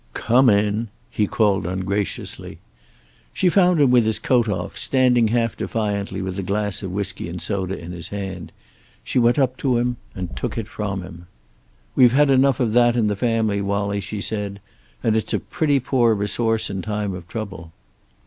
"Come 0.15 0.49
in," 0.49 0.87
he 1.11 1.27
called 1.27 1.67
ungraciously. 1.67 2.57
She 3.33 3.49
found 3.49 3.79
him 3.79 3.91
with 3.91 4.03
his 4.05 4.17
coat 4.17 4.49
off, 4.49 4.75
standing 4.75 5.27
half 5.27 5.55
defiantly 5.55 6.23
with 6.23 6.39
a 6.39 6.41
glass 6.41 6.81
of 6.81 6.91
whisky 6.91 7.29
and 7.29 7.39
soda 7.39 7.77
in 7.77 7.91
his 7.91 8.07
hand. 8.07 8.51
She 9.03 9.19
went 9.19 9.37
up 9.37 9.57
to 9.57 9.77
him 9.77 9.97
and 10.15 10.35
took 10.35 10.57
it 10.57 10.67
from 10.67 11.03
him. 11.03 11.27
"We've 11.95 12.13
had 12.13 12.31
enough 12.31 12.59
of 12.59 12.73
that 12.73 12.97
in 12.97 13.09
the 13.09 13.15
family, 13.15 13.61
Wallie," 13.61 14.01
she 14.01 14.21
said. 14.21 14.59
"And 15.03 15.15
it's 15.15 15.35
a 15.35 15.39
pretty 15.39 15.79
poor 15.79 16.15
resource 16.15 16.71
in 16.71 16.81
time 16.81 17.13
of 17.13 17.27
trouble." 17.27 17.71